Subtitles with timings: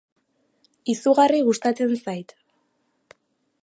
[0.93, 2.37] Izugarri gustatzen zait.